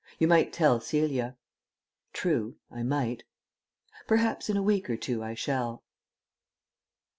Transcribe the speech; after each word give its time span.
You 0.17 0.27
might 0.27 0.51
tell 0.51 0.79
Celia." 0.79 1.37
True, 2.11 2.55
I 2.71 2.81
might.... 2.81 3.23
Perhaps 4.07 4.49
in 4.49 4.57
a 4.57 4.63
week 4.63 4.89
or 4.89 4.97
two 4.97 5.23
I 5.23 5.35
shall. 5.35 5.83